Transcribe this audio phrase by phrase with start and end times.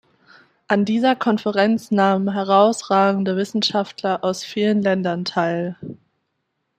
[0.67, 5.77] An dieser Konferenz nahmen herausragende Wissenschaftler aus vielen Ländern teil.